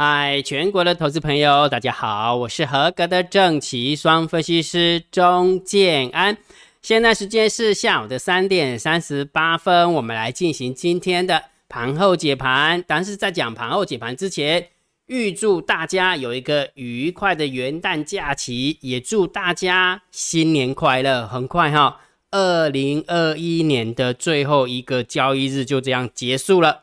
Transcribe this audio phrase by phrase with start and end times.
[0.00, 6.38] 嗨，全国的投资朋友，大家好，我是合格的正奇双分析师钟建安。
[6.80, 12.84] 现在时间是下午的三点三十八分，我们来进行今天的盘后解盘。
[12.86, 14.68] 但是在讲盘后解盘之前，
[15.06, 21.26] 预祝大家有一个愉快的元旦假期，也祝大家新年快乐。
[21.26, 21.98] 很快哈，
[22.30, 26.82] 二零二一年的最后一个交易日就这样结束了。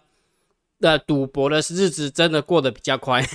[0.86, 3.26] 的赌博的日子真的过得比较快，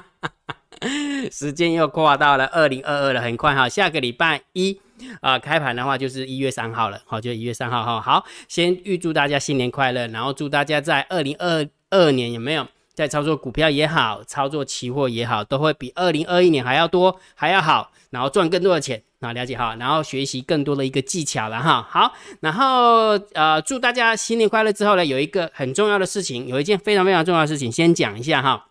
[1.32, 3.66] 时间又跨到了二零二二了，很快哈。
[3.66, 4.78] 下个礼拜一
[5.22, 7.98] 啊，开盘的话就是一月三号了，好，就一月三号哈。
[7.98, 19.02] 好，先预祝大家新年快乐，然后祝大家在二零二二年有没有在操作股票也好，操作期货也好，都会比二零二一年还要多，还要好，然后赚更多的钱。
[19.24, 21.86] 好，了解哈，然后学习更多的一个技巧了哈。
[21.90, 28.66] 好，然后呃，祝大家新年快乐之后呢，有一个很重要的事情，有一件非常非常重要的事情，先讲一下哈。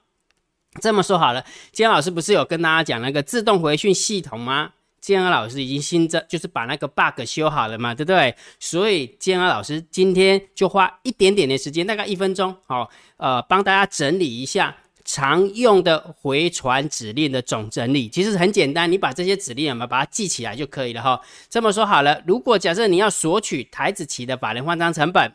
[0.81, 4.72] 这么说好了，建安老师不是有跟大家讲那个自动回讯系统吗？
[5.02, 8.33] 建安老师已经新增，就是把那个 bug 修好了嘛，对不对？
[8.59, 14.75] 所以建安老师今天就花一点点的时间，大概一分钟，好，呃，帮大家整理一下。
[15.05, 21.19] 常用的回传指令的总整理其实很简单，你把这些指令嘛把它记起来就可以了哈。
[21.49, 25.31] 这么说好了，如果假设你要索取台子期的法人换张成本，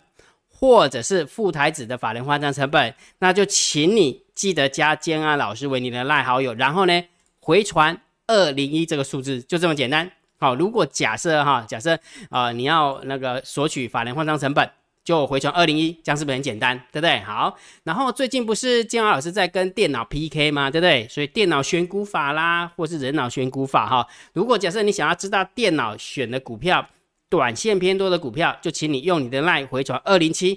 [0.49, 7.05] 或者是副台子的法人换张成本，那就请你记得加建安老师为你的赖好友，然后呢
[7.41, 10.11] 回传二零一这个数字，就这么简单。
[10.39, 11.99] 好，如果假设哈，假设
[12.31, 14.71] 啊你要那个索取法人换张成本。
[15.09, 17.19] 就回传二零一，这样是不是很简单，对不对？
[17.21, 20.71] 好，然后最近不是建华老师在跟电脑 PK 吗？
[20.71, 21.09] 对不对？
[21.09, 24.07] 所以电脑选股法啦，或是人脑选股法哈。
[24.35, 26.87] 如果假设你想要知道电脑选的股票，
[27.31, 30.55] 短线偏多的股票，就请你用你的 line 回传二零七，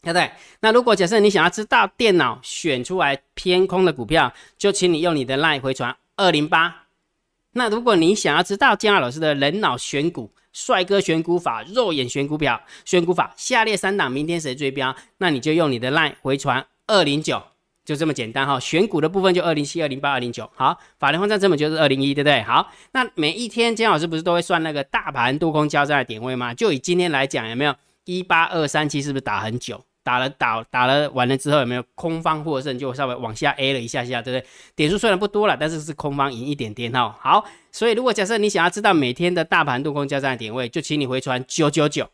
[0.00, 0.30] 对不对？
[0.60, 6.84] 那如果假设你想要知道电脑选出来偏空的股票，就请你用你的 line 回传二零八。
[7.50, 14.96] 那如果你想要知道建华老师的人脑选股，帅哥选股法，肉眼选股表，选股法，下列三档明天谁追标？
[15.18, 17.42] 那你就用你的 line 回传二零九，
[17.84, 18.58] 就这么简单哈。
[18.58, 20.50] 选股的部分就二零七、二零八、二零九。
[20.54, 22.40] 好，法律换算成本就是二零一，对不对？
[22.40, 26.54] 好，那每一天姜老师不是都会算那个大盘多空交战的点位吗？
[26.54, 27.74] 就以今天来讲，有没有
[28.06, 29.02] 一八二三七？
[29.02, 29.84] 是不是打很久？
[30.06, 32.78] 打了打打了完了之后有没有空方获胜？
[32.78, 34.48] 就稍微往下 A 了一下下，对不对？
[34.76, 37.18] 点数虽然不多了，但是是空方赢一点点哈。
[37.20, 42.08] 好，所以如果假设你想要知道每天的大盘多空交战的点位，就请你回传九九九，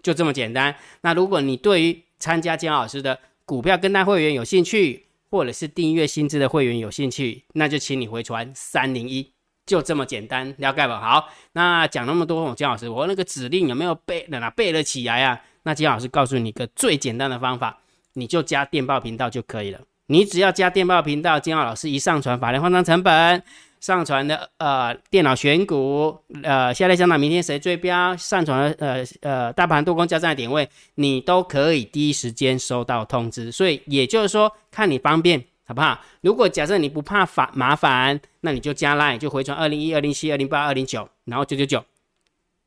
[0.00, 0.72] 就这么简单。
[1.00, 9.32] 那如果你对于参加姜老师的股票跟单会员有兴趣，或者是订阅薪资的会员有兴趣，那就请你回传三零一，
[9.66, 11.00] 就这么简单，了解吧？
[11.00, 14.48] 好，那讲那么多，姜老师，我那个指令有没有背的啦？
[14.50, 15.40] 背了起来啊？
[15.64, 17.78] 那金老师告诉你一个最简单的方法，
[18.14, 19.80] 你就加电报频道就可以了。
[20.06, 23.42] 你只要加电报频道，金老师一上传法律换仓成本，
[23.80, 33.50] 上传的呃电脑选股，呃下列香港明天谁追标，上传的呃呃大盘多空交战的点位，你都可以第一时间收到通知。
[33.50, 35.98] 所以也就是说，看你方便好不好？
[36.20, 41.82] 如果假设你不怕烦麻烦，那你就加 line 就回传二零一、二零七、二零八、二零九，然后九九九。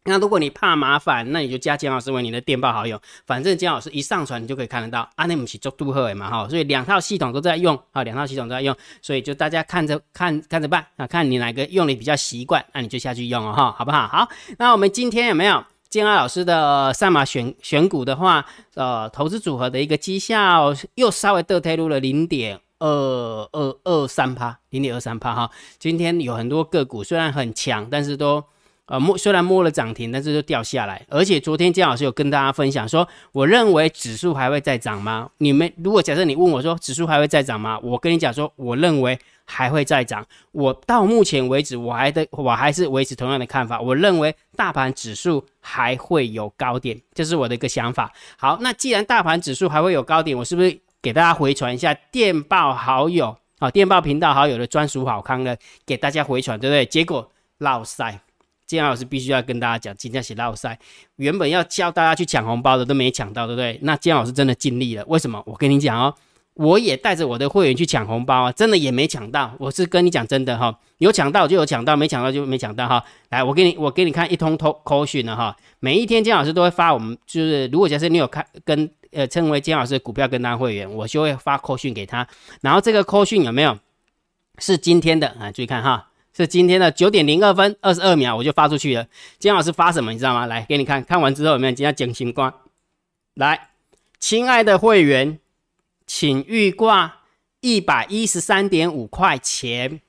[0.08, 5.10] 那如果你怕麻烦，那你就加姜老师为你的电报好友，反正姜老师一上传你就可以看得到。
[5.16, 14.08] 阿内姆奇做杜赫嘛哈，所以两套系统都在用啊，两套系统都在用，所以就大家看着看看着办啊，看你哪个用的比较习惯，那你就下去用哦哈，好不好？
[14.08, 14.30] 好，
[14.60, 18.46] 那我们今天有没有姜老师的赛马选选股的话，
[18.76, 22.88] 呃，投资组合的一个绩效又稍微倒退入了零点二
[23.52, 25.50] 二二三趴，零点二三趴哈。
[25.80, 28.44] 今天有很多个股虽然很强，但是都。
[28.88, 31.04] 呃，摸虽然摸了涨停，但是就掉下来。
[31.10, 35.30] 而且昨天姜老师有跟大家分享说，我认为指数还会再涨吗？
[35.40, 37.80] 你们如果假设你问我说指数还会再涨吗？
[37.82, 40.24] 我跟你讲说，我认为还会再涨。
[40.52, 43.82] 我到目前为止，我还的我还是维持同样的看法。
[43.82, 48.14] 我认为大盘指数还会有高点，这是我的一个想法。
[48.38, 55.56] 好，那既然大盘指数还会有高点，我是不是给大家回传一下电报好友啊，电报频道好友的专属好康呢？
[55.88, 56.86] 给大家回传，对不对？
[56.86, 58.20] 结果落塞。
[58.68, 60.80] 金老师必须要跟大家讲，今天是绕赛，
[61.18, 63.80] 原本要教大家去抢红包的都没抢到，对不对？
[63.84, 65.44] 那金老师真的尽力了，为什么？
[65.46, 66.16] 我跟你讲哦，
[66.56, 69.54] 我也带着我的会员去抢红包啊，真的也没抢到。
[69.60, 73.04] 我是跟你讲真的哈，有抢到就有抢到，没抢到就没抢到哈。
[73.30, 75.56] 来，我给你，我给你看一通通扣讯了哈。
[75.80, 82.28] 每一天金老师都会发我们，就是如果假设你有看跟呃称为金老师的股票跟单会员，我就会发扣讯给他。
[82.62, 83.78] 然后这个扣讯有没有
[84.58, 85.52] 是今天的啊？
[85.52, 86.08] 注意看哈。
[86.36, 89.08] 是今天的九点零二分二十二秒，我就发出去了。
[89.40, 90.46] 金老师发什么，你知道吗？
[90.48, 92.54] 来给你看看完之后有没有今天讲星光？
[93.36, 93.70] 来，
[94.20, 95.40] 亲爱的会员，
[96.06, 97.20] 请预挂
[97.62, 100.02] 一百一十三点五块钱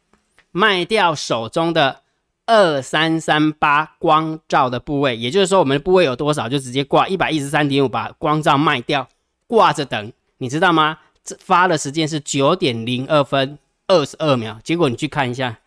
[0.50, 2.00] 卖掉手中的
[2.46, 9.08] 二三三八光照的部位，也就是说我们的部位有多少，就直接挂一百一十三点五，把光照卖掉，
[9.46, 10.98] 挂着等，你知道吗？
[11.22, 15.58] 这发的时间是九点零二分二十二秒，结果你去看一下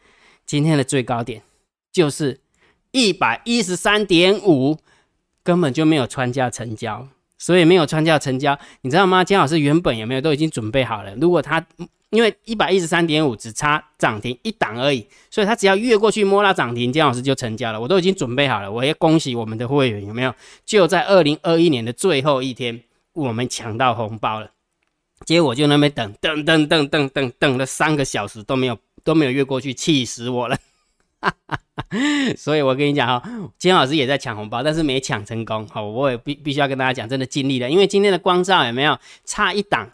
[0.50, 1.44] 今天的最高点
[1.92, 2.40] 就是
[2.90, 4.80] 一百一十三点五，
[5.44, 7.08] 根本就没有穿价成交。
[7.38, 9.24] 所以没有穿价成交，你知道吗？
[9.24, 11.14] 姜老师原本有没有都已经准备好了？
[11.18, 11.64] 如果他
[12.10, 17.80] 因为一百一十三点五只差涨停一档而已，所以他只要越过去摸到涨停，姜老师就成交了。
[17.80, 20.34] 我都已经准备好了，我也恭喜我们的会员有没有？
[20.66, 22.82] 就在二零二一年的最后一天，
[23.14, 24.50] 我们抢到红包了。
[25.26, 28.78] 结果就那边等等等等等等等了三个小时都没有
[29.10, 30.56] 都没有越过去，气死我了。
[32.38, 35.68] 所以，我跟你讲哈，金老师也在抢红包，但是没抢成功。
[35.68, 37.68] 好，我也必必须要跟大家讲，真的尽力了。
[37.68, 38.96] 因为今天的光照有没有
[39.26, 39.90] 差一档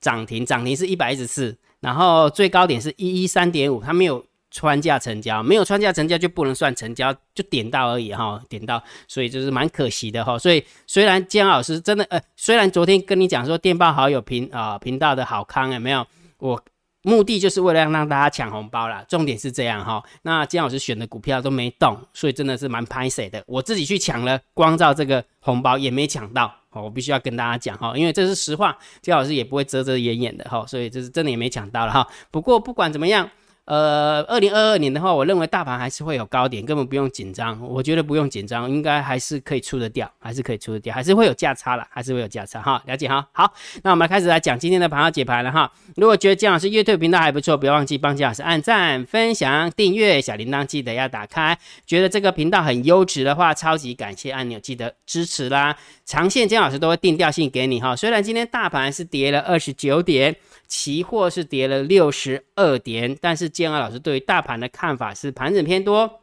[0.00, 0.44] 涨停？
[0.44, 10.38] 涨停是一百一十四，然后最高点是一一三点五，它没有穿价成交，没有穿价成交就不能算成交，就点到而已哈，点到，所以就是蛮可惜的哈。
[10.38, 16.06] 所以虽然姜老师真的呃，虽然昨天跟你讲说电报好友频啊频道的好康有没有
[16.38, 16.62] 我。
[17.02, 20.02] 目的就是为了让大家抢红包啦，重点是这样哈。
[20.22, 23.42] 那金老师选的股票都没动，所以真的是蛮拍谁的。
[23.46, 32.06] 我自己去抢了光照这个红包也没抢到，我必须要跟大家讲哈，因为这是实话，金老师也不会遮遮掩掩的哈，所以这是真的也没抢到了哈。
[32.30, 33.30] 不过不管怎么样。
[33.66, 37.60] 呃，二零二二年的话，我认为大盘还是会有高点，根本不用紧张。
[37.60, 42.82] 我觉得不用紧张，应该还是可以出得掉，还是可以出得掉，还是会有价差了，还是会有价差哈。
[42.86, 43.24] 了解哈。
[43.30, 43.52] 好，
[43.84, 45.70] 那我们开始来讲今天的盘号解盘了哈。
[45.94, 51.56] 如果觉得姜老师阅读频道还不错，不要忘记帮姜老师按赞、分享、订阅，小铃铛记得要打开。
[51.86, 55.76] 觉得这个频道很优质的话，超级感谢按钮记得支持啦。
[56.04, 57.94] 长线姜老师都会定调性给你哈。
[57.94, 60.34] 虽然今天大盘是跌了二十九点。
[60.70, 66.20] 期货是跌了六十二点，但是建安老师对于大盘的看法是盘整偏多，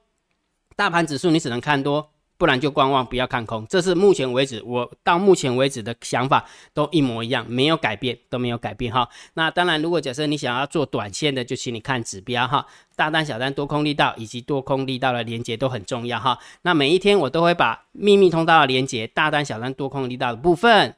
[0.78, 3.68] 大盘指数你只能看多，不然就观望，不要看空。
[3.68, 9.10] 这是目前为止我到目前为止的想法都一模一样，没有改变，都没有改变哈。
[9.34, 12.66] 那当然，如果假设你想要做短线的，就请你看指标哈，
[12.96, 16.40] 大单、小单、多空力道以及多空力道的连接都很重要哈。
[16.62, 20.96] 那每一天我都会把秘密通道的连接、大单、小单、多空力道的部分。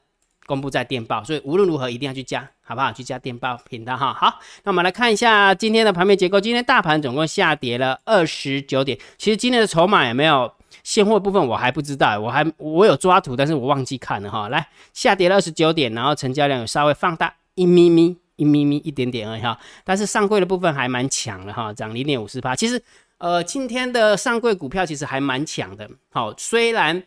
[0.50, 2.92] 公布在电报，所以无论如何一定要去加，好不好？
[2.92, 4.12] 去加电报频道哈。
[4.12, 6.40] 好，那我们来看一下今天的盘面结构。
[6.40, 8.98] 今天大盘总共下跌了二十九点。
[9.16, 10.52] 其实今天的筹码有没有
[10.82, 14.48] 现货部分，我还不知道，我还我有抓图，但是我忘记看了哈。
[14.48, 19.56] 来，下跌了二十九点，然后成交量有稍微放大一咪咪，一咪咪一点点而已哈。
[19.84, 22.56] 但是上柜的部分还蛮强的哈，涨零点五四八。
[22.56, 22.82] 其实
[23.18, 25.88] 呃，今天的上柜股票其实还蛮强的。
[26.10, 27.00] 好，虽然。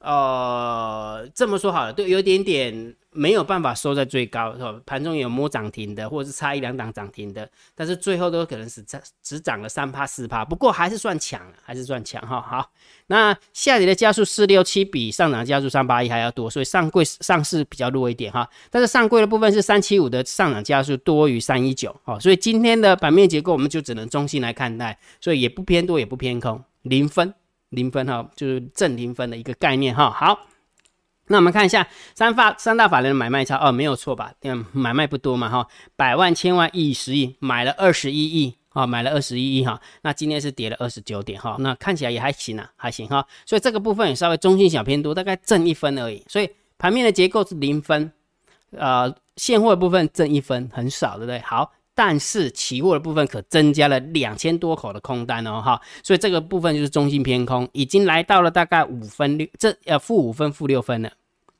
[0.00, 4.80] 呃，这么说好了，都，有点点没有办法收在最高，是吧？
[4.86, 12.40] 盘中有摸涨停的，或者是差一两档涨停的，但是最后都可能是只只涨了三趴四趴，不过还是算强，还是算强哈。
[12.40, 12.70] 好，
[13.08, 18.48] 那下跌的加速四六七比上涨加速三八一还要多，所以上柜上市比较弱一点哈。
[18.70, 27.34] 但是上柜的部分是三七五的上涨加速多于三一九，哦，所以今天的版面结构我们就只能中性来看待，所以也不偏多也不偏空，零分。
[27.70, 30.10] 零分哈，就是正零分的一个概念哈。
[30.10, 30.46] 好，
[31.26, 34.32] 那我们看一下三法三大法人的买卖差哦，没有错吧？
[34.42, 35.66] 嗯，买卖不多嘛哈，
[35.96, 39.80] 百万、千万、亿、十亿，买了二十一亿啊，买了二十一亿哈。
[40.02, 43.26] 那今天是跌了二十九点哈，那看起来也还行啊，还行哈。
[43.44, 46.24] 所以这个部分也稍微中性小偏多，大概正一分而已。
[46.28, 48.10] 所以盘面的结构是零分，
[48.70, 51.38] 呃，现货部分正一分，很少，对不对？
[51.40, 51.72] 好。
[51.98, 61.10] 但是期货的部分可增加了两千多口的空单哦，哈，所以这个部分就是中性偏空，已经来到了大概五分六，这呃负五分负六分了。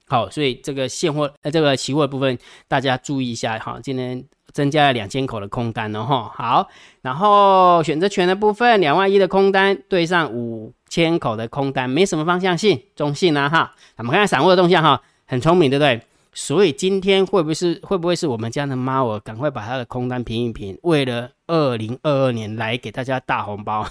[0.07, 6.69] 好，所以这个现货呃这个期货的部分大家注意一下哈，今天增加了两千口的空单哦，哈，好，
[7.03, 13.75] 然后选择权的部分两万一的空单对上五千口的空单，没什么方向性，中性啊哈。
[13.97, 16.01] 我们看看散户的动向哈，很聪明对不对？
[16.33, 23.89] 所以今天会不会是会不会是我们家的猫儿赶快把它的空单平一平，为了二零二二年来给大家大红包？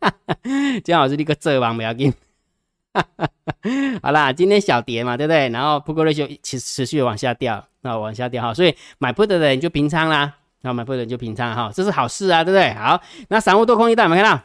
[0.84, 2.12] 姜老师你个这王不要紧。
[4.02, 5.48] 好啦，今天小跌嘛，对不对？
[5.48, 12.72] 然后 put 就持持续往下掉，那往下掉哈，所以买 put 的人就平仓啦，那买 put 的人就平仓哈，这是好事啊，对不对？
[12.74, 14.42] 好，那散户多空一代有没有看到？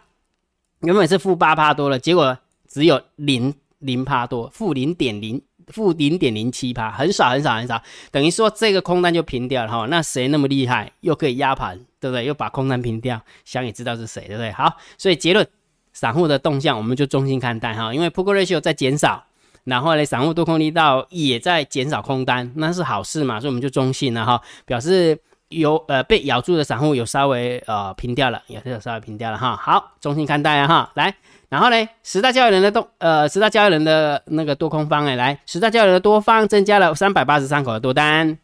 [0.80, 2.36] 原本是负八趴多了，结果
[2.68, 5.40] 只有零零趴多，负零点零。
[5.70, 9.88] 负零点零七趴，很少很少很少，等于说这个空单就平掉了哈。
[9.90, 12.26] 那谁那么厉害，又可以压盘，对不对？
[12.26, 14.52] 又把空单平掉，想也知道是谁，对不对？
[14.52, 15.48] 好，所以结论，
[15.94, 19.24] 散户的动向我们就中心看待哈，因为 p o k ratio 在减少，
[19.64, 25.18] 然后呢，散户多空力道也在减少空单，那是好事嘛，所以我们就中性了哈，表示
[25.50, 29.56] 有呃被咬住的散户有稍微呃平掉了，也有稍微平掉了哈。
[29.56, 31.16] 好，中心看待啊哈，来，
[31.50, 38.38] 然后呢，十大交易人的多呃十大交易人的那个多空方哎，来，十大交易人的多方增加了三百八十三口的多单。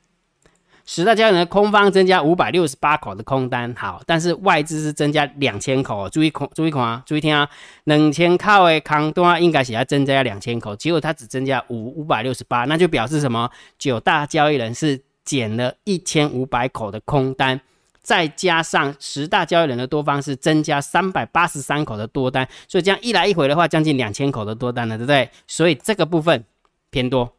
[0.87, 7.49] 十大交易人的空方增加五百六十八口的空单，好，但是外资是增加两千口，注意空，注意看啊，注意听啊，
[7.85, 13.49] 两千口的空单应该是要增加两千口，结果它只增加五五百六十八，那就表示什么？
[13.79, 17.59] 九大交易人是减了一千五百口的空单，
[18.05, 25.27] 再加上十大交易人的多方是增加三百八十三口的多单，所以这样一来一回的话，将近两千口的多单了，对不对？
[25.47, 26.45] 所以这个部分
[26.91, 27.33] 偏多。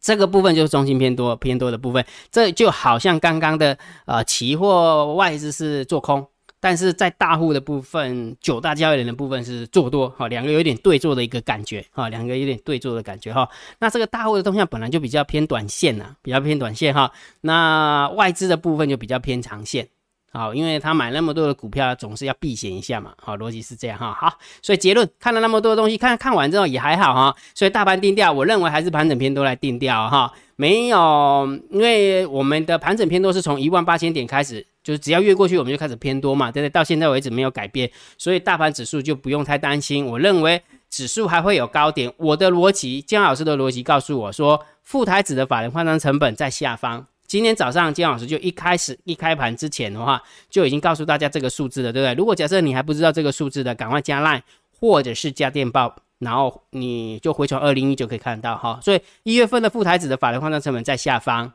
[0.00, 6.26] 这个部分就是中心偏多偏多的部分，这就好像刚刚的呃期货外资是做空，
[6.64, 13.46] 但是在大户的部分，九大交易人的部分是做多，哈，两个有点对坐的一个感觉，哈，两个有点对坐的感觉，哈。
[13.80, 19.86] 那这个大户的动向本来就比较偏短线呐，比较偏短线哈，那外资的部分就比较偏长线。
[20.32, 23.12] 好，因为他买那么多的股票，总是要避险一下嘛。
[23.20, 24.16] 好，逻辑是这样哈。
[24.18, 27.36] 好，所以结论看了那么多东西，看看完之后也还好哈。
[27.54, 30.32] 所以大盘定调，我认为还是盘整偏多来定调哈。
[30.56, 36.70] 没有，因为我们的盘整偏多是从一万八千点开始，就是只要越过去我们就开始偏多嘛，对不对？
[36.70, 40.04] 到现在为止没有改变，所以大盘指数就不用太担心。
[40.04, 42.12] 我认为指数还会有高点。
[42.18, 47.06] 我的逻辑，姜老师的逻辑告诉我说，副台子的法人换仓成本在下方。
[47.26, 52.14] 今天早上金老师就一开始一开盘之前的话，就已经告诉大家这个数字了，对不对？
[52.14, 54.42] 如果假设你还不知道这个数字的，赶快加 line
[54.78, 58.78] 或者是加电报，然后你就回传二零一就可以看到哈。
[58.82, 61.50] 所以一月份的副台子的法人换算成本在下方，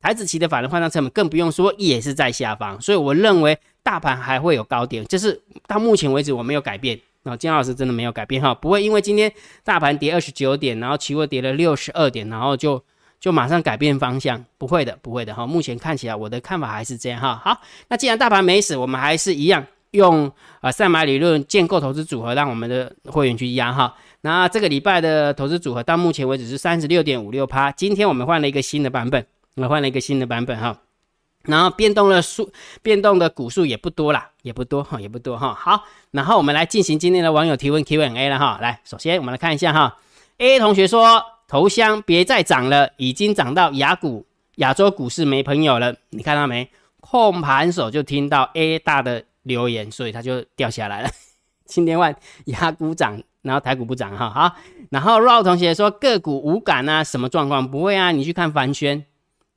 [0.00, 9.32] 台子期的法人换算成本更不用说也是在下方，所以我认为大盘还会有高点，就是到目前为止我没有改变啊，金老师真的没有改变哈，不会因为今天
[9.64, 12.82] 大盘跌二十九点，然后期货跌了六十二点，然后就。
[13.18, 15.46] 就马上改变方向，不会的，不会的哈。
[15.46, 17.40] 目前看起来，我的看法还是这样哈。
[17.42, 23.92] 好，那既然大盘没死，我们还是一样用啊赛马理论建构投资组合，让我们的会员去压哈。
[24.20, 27.72] 那这个礼拜的投资组合到目前为止是三十六点五六趴。
[27.72, 29.26] 今天我们换了一个新的版本，
[29.56, 30.80] 我换了一个新的版本哈。
[31.42, 32.50] 然后变动的数，
[32.82, 35.52] 变动的股数也不多啦，也不多哈，也不多哈。
[35.54, 38.58] 好，然后我们来进行今天的网友提问 Q&A 了哈。
[38.62, 39.98] 来，首先我们来看一下哈。
[40.38, 41.22] A 同学说。
[41.48, 45.94] 头香别再涨了，已经涨到亚股亚洲股市没朋友了。
[46.10, 46.68] 你看到没？
[46.98, 51.08] 控盘手就听到 A 大的留言，所以他就掉下来了。
[51.64, 52.12] 今天万
[52.46, 54.28] 亚股涨，然后台股不涨哈。
[54.28, 54.56] 好，
[54.90, 57.70] 然后 r o 同学说个股无感啊，什么状况？
[57.70, 59.04] 不会啊，你去看凡轩，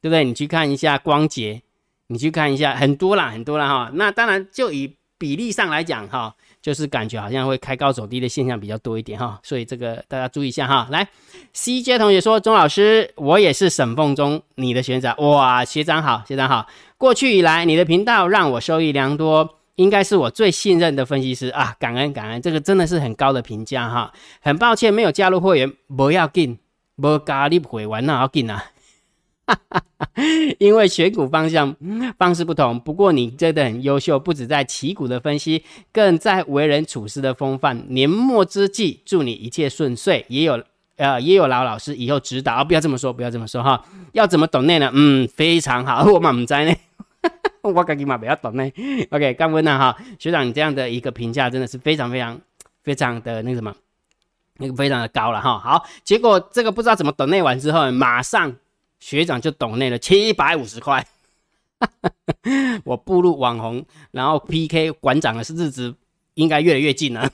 [0.02, 0.24] 对不对？
[0.24, 1.62] 你去看一下光捷，
[2.08, 3.92] 你去看一下很多啦，很多啦哈。
[3.94, 6.36] 那当然就以比例上来讲哈。
[6.62, 10.90] 就是感觉好像会开高走低的现象比较多一点哈，所以这个大家注意一下哈。
[10.92, 11.08] 来
[11.56, 16.68] ，CJ 同学说：“钟老师，我也是沈凤中你的学长，哇，学长好，学长好。
[16.98, 24.12] 过去以来，你的频道让我收益良多，应该是我最信任的分析师啊，感恩感恩，这个真的是很高的评价哈。
[24.42, 26.60] 很抱歉没有加入会员，不要紧，
[26.98, 28.66] 不加入会员那要紧啊。”
[30.60, 31.76] 因为选股方向
[32.18, 37.86] 方式不同，不过你真的很优秀，不止在旗股的分析，更在为人处事的风范。
[37.90, 40.26] 年末之际，祝你一切顺遂。
[40.28, 40.62] 也有
[40.98, 43.84] 呃，也有老老师以后指导，不要这么说，不要这么说哈。
[44.12, 44.92] 要怎么懂内呢？
[44.94, 46.74] 嗯，非常好，我嘛唔知呢，
[47.62, 48.74] 我自己嘛不要懂内。
[49.12, 52.40] OK，刚问了哈，学长你这样的一个评价真的是非常非常
[52.84, 53.74] 非常的那个什么，
[54.58, 55.58] 那个非常的高了哈。
[55.58, 58.54] 好，结果这个不知道怎么懂内完之后，马上。
[59.00, 61.06] 学长就懂内了，七百五十块，
[62.84, 65.96] 我步入网红，然后 PK 馆长的日子
[66.34, 67.32] 应该越来越近了，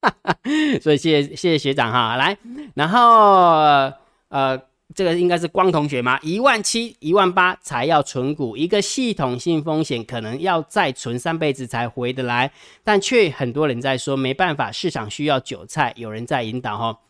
[0.82, 2.36] 所以谢谢谢谢学长哈，来，
[2.74, 3.92] 然后
[4.28, 4.60] 呃
[4.94, 6.18] 这个应该是光同学吗？
[6.22, 12.52] 一万七一万八才要存股，一个系统性风险可能要再存三辈子才回得来，
[12.84, 17.00] 但却很多人在说没办法，市场需要韭菜，有人在引导哈。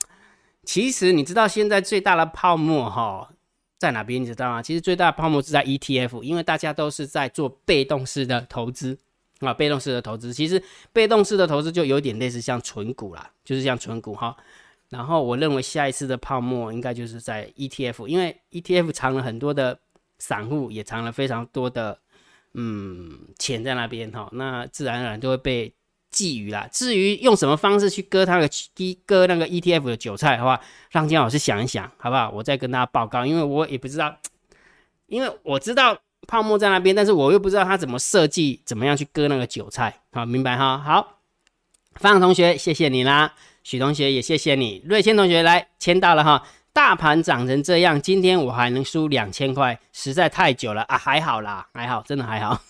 [0.65, 3.29] 其实你知道现在最大的泡沫哈？
[3.85, 4.63] 在哪边你知道吗？
[4.63, 8.99] 其实最大的泡沫是在 ETF，因为大家都是在做被动式的投资
[9.41, 10.33] 啊，被动式的投资。
[10.33, 10.63] 其实
[10.93, 14.35] 被动式的投资就有点类似像存股啦，就是像存股哈。
[14.89, 19.79] 然后我认为下一次的泡沫应该就是在 ETF，因为 ETF 藏了很多的
[20.19, 21.99] 散户，也藏了非常多的
[22.55, 25.75] 嗯钱在那边哈，那自然而然就会被。
[26.15, 26.69] 寄予啦。
[26.71, 28.49] 至于用什么方式去割它的
[29.05, 32.31] 割那个 ETF 的韭菜的话，让金老师想一想，好不好？
[32.31, 34.17] 我再跟大家报告，因为我也不知道，
[35.07, 40.01] 因为我知道泡沫在那边，但是我又不知道他怎么设计，怎么样去割那个韭菜。
[40.13, 40.79] 好，明白哈？
[40.79, 41.19] 好，
[41.97, 43.35] 方同学，谢谢你啦。
[43.65, 44.81] 许同学也谢谢你。
[44.87, 46.47] 瑞谦同学来签到了哈。
[46.75, 50.99] 大盘涨成这样，今天我还能输两千块，实在太久了啊！
[50.99, 52.61] 还好啦，还好，真的还好。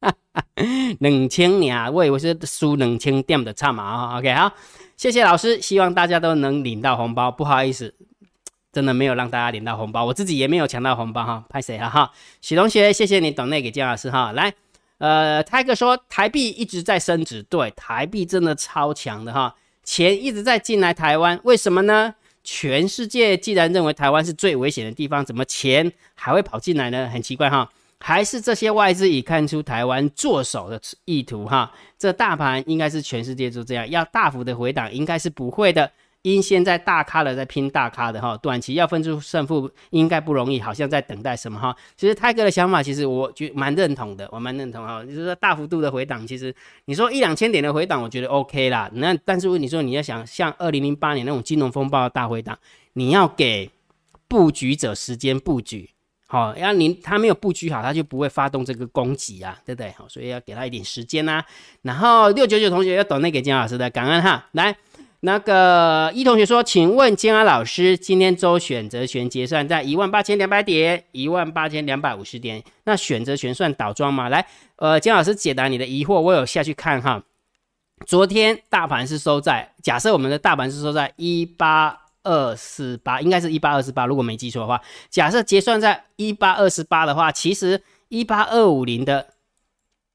[1.00, 4.18] 两千年，我以为是输冷清点的差嘛。
[4.18, 4.52] OK，好，
[4.96, 7.30] 谢谢老师，希望大家都能领到红包。
[7.30, 7.94] 不好意思，
[8.72, 12.10] 真的没有让大家领到红包，我自己也没有抢到红包哈，拍谁了哈？
[12.40, 14.32] 许同学，谢谢你懂内给姜老师哈。
[14.32, 14.52] 来，
[14.98, 22.14] 呃，泰哥说台币一直在升值，对，台币真的超强的哈，钱一直在进来台湾，为什么呢？
[22.42, 27.06] 全世界既然认为台湾是最危险的地方，怎么钱还会跑进来呢？
[27.12, 31.70] 很奇怪哈，还是这些外资已看出台湾做手的意图哈？
[31.98, 35.92] 这大盘应该是全世界都这样，要大幅的回档应该是不会的。
[36.22, 41.74] 因现在大咖的在拼大咖的哈，短期要分出胜负应该不容易，好像在等待什么哈。
[41.96, 45.02] 其实泰哥的想法，其实我觉蛮认同的，我蛮认同哈。
[45.02, 46.54] 就是说大幅度的回档，其实
[46.84, 48.90] 你说一两千点的回档，我觉得 OK 啦。
[48.92, 52.58] 那但是问题说你要想像二零零八年那种金融风暴的大回档，
[52.92, 53.70] 你要给
[54.28, 55.88] 布局者时间布局，
[56.30, 59.90] 好，要你他没有布局好，他就不会发动这个攻击啊，对不对？
[59.98, 61.42] 好，所以要给他一点时间呐。
[61.82, 64.76] 然后六九九同学要等那给金老师的感恩哈，来。
[65.22, 74.30] 那个一同学说，请问金安老师，今天周选择权结算在一万八千两百点，一万八千两百五十点，那选择权算倒装吗？
[74.30, 74.46] 来，
[74.76, 77.22] 呃，金老师解答你的疑惑，我有下去看哈。
[78.06, 89.34] 昨天大盘是收在，假设我们的大盘是收在一八二四八，应该是一八二四八，如果没记错的话，假设结算在一八二四八的话，其实一八二五零的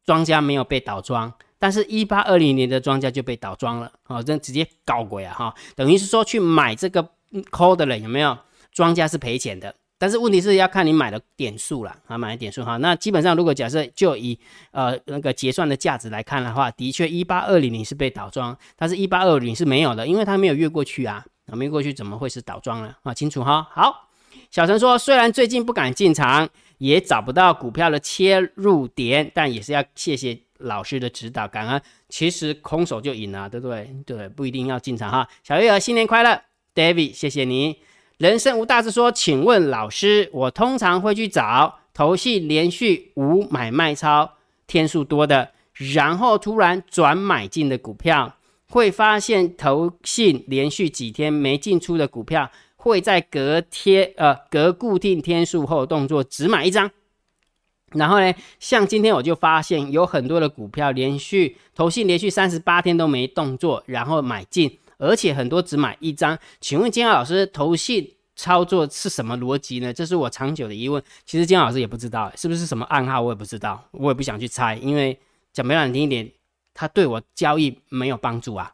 [0.03, 1.33] 庄家没有被倒装。
[1.57, 7.09] 但是，一八二零年的庄家就被倒庄了，哦，这直接搞鬼啊，哈，等于是说去买这个
[7.49, 8.37] call 的人有没有？
[8.71, 12.75] 庄家是赔钱的，但是问题是要看你买的点数了，啊，买的点数哈。
[12.77, 14.37] 那基本上，如果假设就以
[14.71, 22.95] 呃那个结算的价值来看的话，的确一八二零零是被倒庄，但是一八二零是没有的，因为它没有越过去啊，啊，没过去怎么会是倒庄呢？
[23.03, 23.67] 啊，清楚哈。
[23.71, 24.09] 好，
[24.51, 30.39] 小陈说，虽然最近不敢进场，也找不到股票的切入点，但也是要谢谢。
[30.59, 31.81] 老师的指导，感恩。
[32.07, 33.93] 其实空手就赢了，对不对？
[34.05, 35.27] 对，不一定要进场哈。
[35.43, 36.41] 小月儿，新年快乐
[36.73, 37.79] ，David，谢谢你。
[38.19, 45.51] 人生无大志说，请问老师，我通常会去找投信连续无买卖超天数多的，
[45.93, 48.37] 然后突然转买进的股票，
[48.69, 56.89] 会发现投信连续几天没进出的股票，会在隔天呃隔固定天数后动作只买一张。
[57.91, 66.37] 然后呢，像今天我就发现有很多的股票连续投信连续三十八天都没动作，然后买进，而且很多只买一张。
[66.59, 69.93] 请问金浩老师，投信操作是什么逻辑呢？
[69.93, 71.01] 这是我长久的疑问。
[71.25, 75.17] 其实金浩老师也不知道，是不是什么暗号，我也不知道，我也不想去猜，因为
[75.53, 76.29] 讲白了听一点，
[76.75, 78.71] 他对我交易没有帮助啊。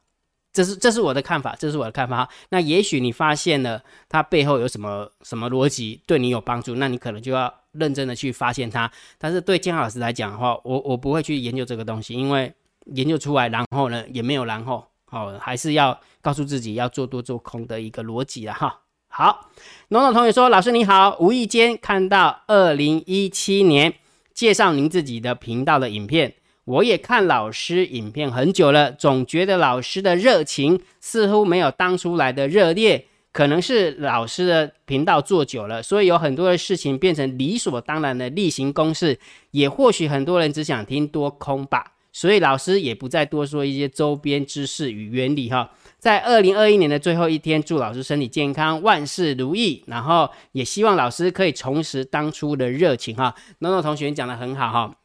[0.52, 2.28] 这是这是我的看法，这是我的看法。
[2.50, 7.54] 那也许你发现了它背后有什么什么逻辑对你有帮助，那你可能就要。
[7.74, 12.54] 认真的去发现它，但是对建浩老师来讲的话，我我不会去研究这个东西，因为
[12.88, 18.82] 研究出来，然后呢也没有然后，好，还是要告诉自己要做多做空的一个逻辑了哈。
[19.08, 19.50] 好，
[19.88, 23.94] 农农同学说，老师你好，无意间看到二零一七年
[24.34, 33.08] 介绍您自己的频道的影片，我也看老师影片很久了，总觉得老师的热情似乎没有当初来的热烈。
[33.34, 39.18] 可能是老师的频道做久了，所以有很多的事情变成理所当然的例行公事。
[39.52, 45.72] 也或许很多人只想听多空吧，所以老师也不再多说一些周边知识与原理哈。
[45.98, 49.82] 在二零二一年的最后一天，祝老师身体健康，万事如意。
[49.88, 53.34] 然后也希望老师可以重拾当初的热情哈。
[53.60, 54.96] 诺诺同学讲的很好哈，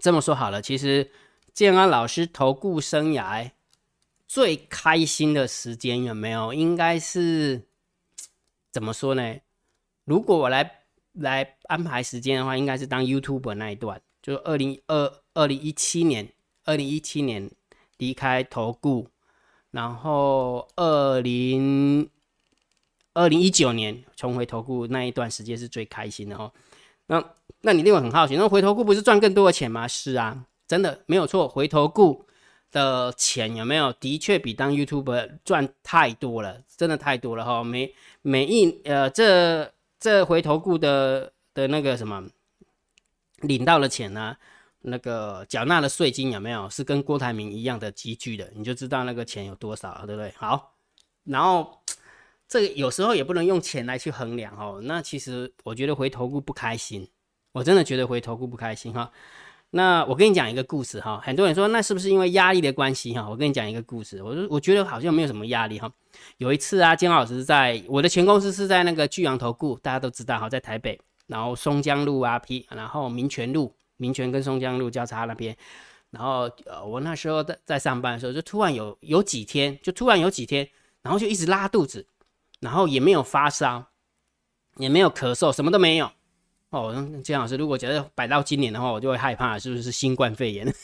[0.00, 1.10] 这么说好了，其实
[1.52, 3.50] 建安老师投顾生涯。
[4.30, 6.52] 最开心的时间有没有？
[6.52, 7.62] 应该是
[8.70, 9.36] 怎么说呢？
[10.04, 10.82] 如果我来
[11.14, 16.30] 来安排时间的话，应该是当 YouTuber 那一段，就是二零二二零一七年，
[16.64, 17.50] 二零一七年
[17.96, 19.08] 离开投顾，
[19.70, 22.10] 然后二零
[23.14, 26.52] 二零一九年重回投顾那一段时间是最开心的哦。
[27.06, 27.24] 那
[27.62, 29.86] 那你另外很好奇，那回头顾不是赚更多的钱吗？
[29.86, 32.24] 是啊，真的没有错，回头顾。
[32.70, 33.90] 的钱有没有？
[33.94, 37.64] 的确比当 YouTube 赚太多了，真的太多了哈！
[37.64, 42.28] 每每一呃，这这回头顾的的那个什么，
[43.40, 44.36] 领到了钱呢？
[44.82, 46.68] 那个缴纳的税金有没有？
[46.68, 50.30] 是跟郭台铭一样的积聚的，你就知道那个钱有多少，对不对？
[50.36, 50.74] 好，
[51.24, 51.80] 然后
[52.46, 54.78] 这个有时候也不能用钱来去衡量哦。
[54.84, 57.08] 那其实我觉得回头顾不开心，
[57.58, 59.10] 我真的觉得回头顾不开心哈。
[59.70, 63.28] 那我跟你讲一个故事哈，很多人说那是不是因为压力的关系哈？
[63.28, 65.90] 我跟你讲一个故事，我说我觉得好像没有什么压力哈。
[66.38, 75.54] 有一次啊，金老师在我的前公司是在那个巨阳投顾，大家都知道哈，在台北，然后松江路啊 P，然后民权路，民权跟松江路交叉那边，
[76.10, 80.66] 然后呃我那时候在在上班的时候，就突然有有几天，就突然有几天，
[81.02, 82.06] 然后就一直拉肚子，
[82.60, 83.84] 然后也没有发烧，
[84.76, 86.10] 也没有咳嗽，什么都没有。
[86.70, 90.74] 哦，姜老师，如果假设摆到今年的话，我就会害怕是不是新冠肺炎？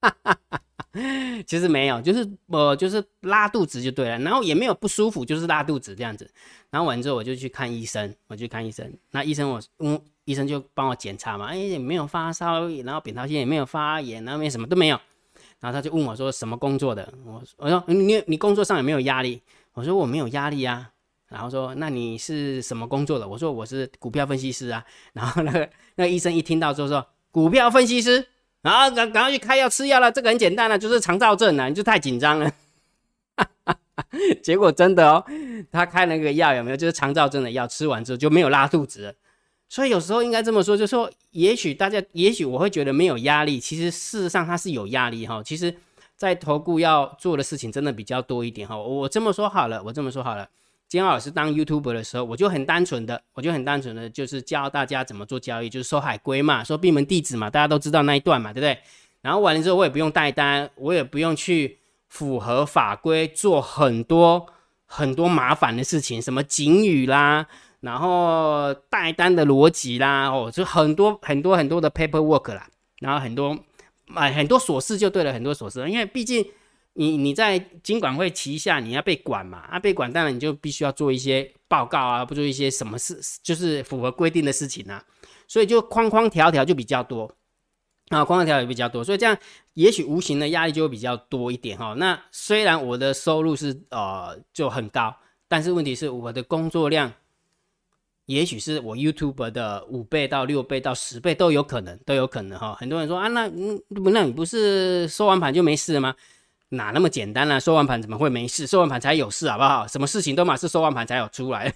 [1.46, 6.30] 其实没有，就是我就是拉肚子就对了，然后也没有不舒服，就是拉肚子这样子。
[6.70, 8.92] 然后完之后我就去看医生，我去看医生。
[9.10, 14.98] 那医生我嗯，医生就帮我检查嘛，哎也没有发烧，然后扁桃腺也没有发炎，然后没什么都没有。
[15.60, 17.12] 然后他就问我说什么工作的？
[17.24, 19.40] 我我说你你工作上有没有压力？
[19.74, 20.90] 我说我没有压力啊。
[21.32, 23.26] 然后说，那你是什么工作的？
[23.26, 24.84] 我说我是股票分析师啊。
[25.14, 28.26] 然后那个那个医生一听到之后说，股票分析师，
[28.60, 30.12] 然后赶赶快去开药吃药了。
[30.12, 32.52] 这个很简单了，就是肠燥症啊，你就太紧张了。
[34.42, 35.24] 结果真的哦，
[35.70, 36.76] 他开那个药有没有？
[36.76, 39.16] 就是肠燥症的药，吃完之后就没有拉肚子。
[39.68, 45.42] 所以有时候应该这么说，就说也许大家，也许我会觉得没有压力，其实事实上它是有压力哈。
[45.42, 45.74] 其实，
[46.14, 48.76] 在投顾要做的事情真的比较多一点哈。
[48.76, 50.46] 我这么说好了，我这么说好了。
[50.92, 58.78] 金老师当 YouTube 的时候，我就很单纯的，我就很单纯的，就是教大家怎么做交易，就是收海龟嘛，收闭门弟子嘛，大家都知道那一段嘛，对不对？
[59.22, 61.78] 然后完了之后，我也不用带单，我也不用去
[62.10, 64.46] 符合法规，做很多
[64.84, 67.46] 很多麻烦的事情，什么警语啦，
[67.80, 72.68] 然后带单的逻辑啦，哦，就很多很多很多的 paperwork 啦，
[73.00, 73.58] 然后很多
[74.14, 76.44] 哎很多琐事就对了，很多琐事，因为毕竟。
[76.94, 79.58] 你你在金管会旗下，你要被管嘛？
[79.58, 85.02] 啊，被管当然你就必须要做一些报告啊，不做一些什么事，就是符合规定的事情啊。
[85.48, 87.24] 所以就框框条条就比较多
[88.08, 89.36] 啊，框框条条比较多，所以这样
[89.74, 91.94] 也许无形的压力就会比较多一点哈。
[91.96, 95.14] 那虽然我的收入是呃就很高，
[95.48, 97.10] 但是问题是我的工作量，
[98.26, 102.74] 也许是我 YouTube 的五倍到六倍到十倍都有可能，都有可能哈。
[102.74, 106.14] 很多人说啊，那嗯那你不是收完盘就没事了吗？
[106.72, 107.60] 哪那么简单呢？
[107.60, 108.66] 收完盘怎么会没事？
[108.66, 109.86] 收完盘才有事，好不好？
[109.86, 111.72] 什么事情都嘛是收完盘才有出来。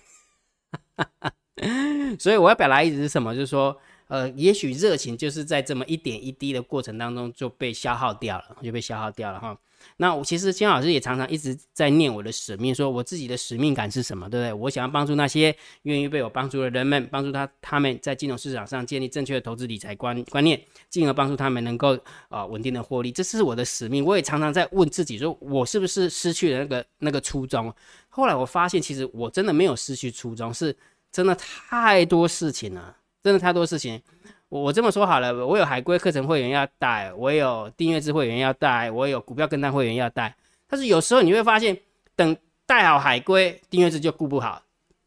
[2.18, 3.34] 所以我要表达意思是什么？
[3.34, 3.78] 就是说，
[4.08, 9.56] 呃，也许热情就是在这么一点一滴的过程当中就被消耗掉了，就被消耗掉了哈。
[9.98, 14.52] 那我其实金老师也常常一直在念我的使命，说我自己的使命感是什么，对不对？
[14.52, 20.60] 我想要帮助那些愿意被我帮助的人们，帮助他他们在金融市场上建立正确的投资理财观观念，
[20.90, 24.04] 进而帮助他们能够啊稳定的获利，这是我的使命。
[24.04, 27.72] 我也常常在问自己，说我是不是失去了那个那个初衷？
[28.08, 30.76] 后来我发现，其实我真的没有失去初衷，是
[31.10, 34.00] 真的太多事情了，真的太多事情。
[34.48, 40.34] 我这么说好了，我有海龟课程会员要带，我有订阅制会员要带，我有股票跟单会员要带。
[40.68, 41.76] 但是有时候你会发现，
[42.14, 44.62] 等带好海龟，订阅制就顾不好；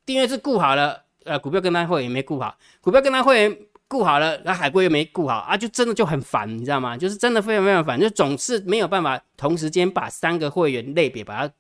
[0.06, 2.50] 订阅制顾好了，呃，股票跟单会员没顾好；
[2.82, 6.98] 股票跟单会员顾好了，那海龟又没顾好啊，就真的就很烦，你知道吗？
[6.98, 11.54] 就是真的非常非常烦，就总是没有办法同时间把三个会员类别把它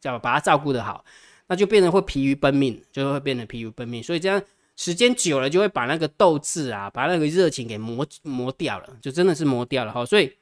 [0.00, 1.04] 叫把它照顾得好，
[1.48, 4.00] 那就变成会疲于奔命，就会变得疲于奔命。
[4.00, 4.40] 所以这样。
[4.76, 10.04] 时间久了就会把那个斗志啊，把那个热情给磨磨掉了，就真的是磨掉了哈。
[10.04, 10.36] 所以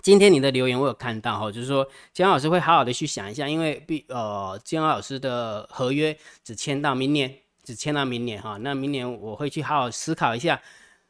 [0.00, 8.56] 今天你的留言我有看到哈，就是说姜老师会好好的去想一下，因为毕呃姜老师的合约只签到明年，只签到明年哈。
[8.58, 10.62] 那明年我会去好好思考一下，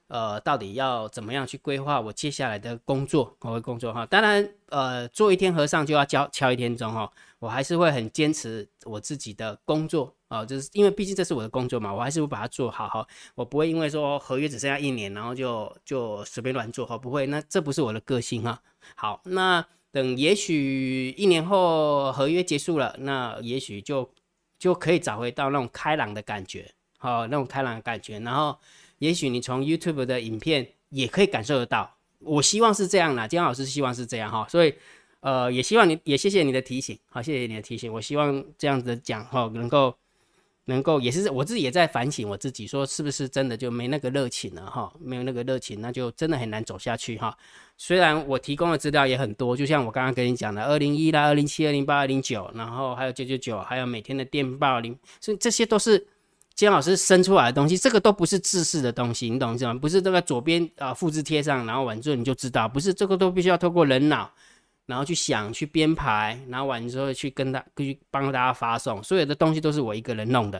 [0.06, 4.06] 呃，到底要怎么样去规划我接下来的工作，我会工作哈。
[4.06, 10.14] 当然呃，做一天和尚就要教敲一天钟哈，我还是会很坚持我自己的工作。
[10.28, 13.06] 哦，就是因为毕竟这是我的工作嘛，我还是会把它做好哈。
[13.34, 17.26] 我不会因为说合约只剩下一年，然后就就随便乱做哈，不会。
[17.28, 18.60] 那这不是我的个性哈。
[18.94, 24.10] 好，那等也许一年后合约结束了，那也许就
[24.58, 28.18] 就可以找回到那种开朗的感觉，好，那种开朗的感觉。
[28.20, 28.58] 然后
[28.98, 31.96] 也许你从 YouTube 的影片也可以感受得到。
[32.18, 34.74] 我希望是这样啦，姜老师希望是这样哈，所以
[35.20, 37.92] 呃也希望你也谢谢你的提醒，好，谢谢你的提醒。
[37.92, 39.94] 我希望这样子讲哈，能够。
[40.70, 44.92] 能够也是我自己也在反省我自己，说是不是真的就没那个热情了哈？
[45.00, 47.34] 没有那个热情，那就真的很难走下去哈。
[47.78, 56.06] 虽然我提供的资料也很多，就像我刚刚跟你讲的，二零一啦、二零七、二零八、二零九，然后还有九九九，还有每天的电报零，所以这些都是
[56.54, 59.72] 金老师生出来的东西，这个都不是自式的东西，你懂吗？
[59.72, 64.30] 不是这个左边啊复制贴上，然后完之后你就知道，不是这个都必须要透过人脑。
[64.88, 70.58] 然后去想去编排，然后完之后去跟他去帮大家发送，所有的东西都是我一个人弄的，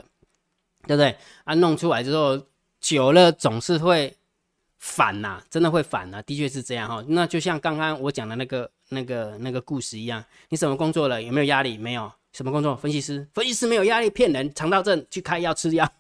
[0.87, 1.17] 对不对？
[1.45, 2.39] 啊，弄出来之后
[2.79, 4.15] 久了总是会
[4.77, 7.03] 反呐，真的会反呐，的确是这样哈。
[7.09, 11.23] 那就像刚刚我讲的那个、那个、那个故事一样，你什么工作了？
[11.23, 11.79] 有没有压力？
[11.79, 12.13] 没有。
[12.35, 12.77] 什么工作？
[12.77, 13.27] 分析师？
[13.33, 15.91] 分析师没有压力，骗人，肠道症去开药吃药。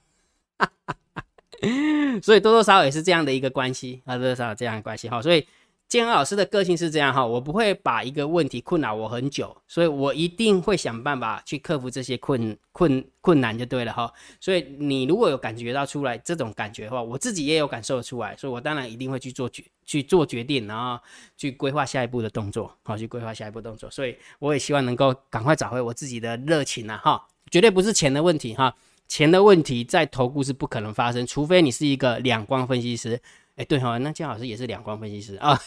[2.23, 5.23] 所以多多少少也是这样的一个关系啊，多多少少这样的关系哈。
[5.23, 5.47] 所以。
[5.88, 14.12] 建安老师的个性是这样哈，我不会把一个问题困扰我很久，所以我一定会想办法去克服这些困困困难就对了哈。
[14.38, 21.03] 所以你如果有感觉到出来这种感觉的话，我自己也有感受出来，所以我当然一定会去做决去做决定，然后
[21.38, 23.90] 去规划下一步的动作，好去规划下一步动作。
[23.90, 28.74] 所以我也希望能够赶快找回我自己的热情啊哈，绝对不是钱的问题哈，
[29.09, 33.18] 钱的问题在投顾是不可能发生，除非你是一个两光分析师。
[33.59, 35.61] 哎，对哈，那姜老师也是两光分析师啊。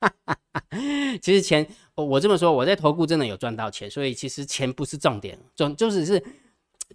[1.20, 6.22] 其实钱，我这么说，我在投顾真的有赚到钱，所以其实钱不是重点，重就是是，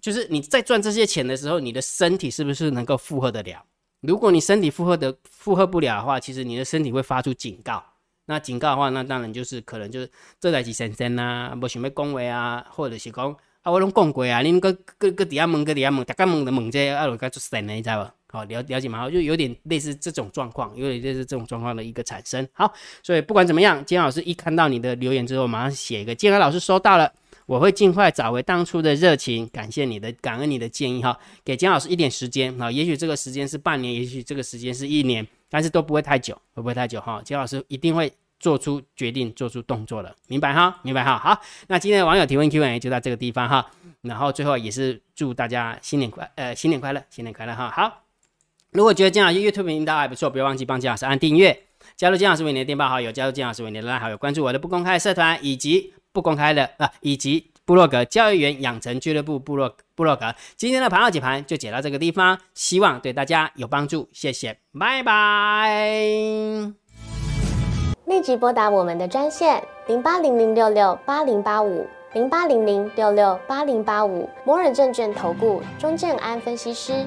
[0.00, 3.62] 就是你在赚这些钱的时候，你的身体是不是能够负荷得了？
[4.00, 7.84] 如果你身体负荷的负荷不了的话，其实你的身体会发出警告。
[8.24, 10.10] 那警告的话，那当然就是可能就是
[10.40, 18.10] 这台机先生啊，不想要恭维啊，或者是讲啊，我拢讲过啊，恁个个个底下问个底下问，大家问的问这，啊，我该出神的，你知道不？
[18.34, 18.98] 好了了解吗？
[18.98, 22.46] 好，就有点类似这种状况，有点类似这种状况的一个产生。
[22.52, 27.10] 好，所以不管怎么样，金老师一看到你的留言之后，马上写一个金安老师收到了，
[27.46, 37.22] 我会尽快找回当初的热情，感谢你的，感恩你的建议哈，给金老师一点时间啊，也许这个时间是半年，也许这个时间是一年，但是都不会太久，会不会太久哈？
[37.24, 40.80] 金老师一定会做出决定，做出动作了，明白哈？
[40.82, 41.18] 明白哈？
[41.18, 43.70] 好，那今天的网友提问 Q&A 就到这个地方哈，
[44.02, 48.03] 然后最后也是祝大家新年快，呃，新年快乐，新年快乐哈，好。
[48.74, 51.56] 如果觉得姜老师 YouTube 频道还不错，不要忘记帮姜老师按订阅，
[51.94, 60.34] 加入姜老师为你的电报好友，加入姜老师为你的拉好友，关注我的不公开社团以及不公开的啊，以及部落格交易员养成俱乐部部落部落格。
[60.56, 65.70] 今天的盘后解盘就解到这个地方，希望对大家有帮助，谢谢，拜拜。
[68.06, 77.06] 立即拨打我们的专线零八零零六六八零八五零八零零六六八零八五摩尔证券投顾钟正安分析师。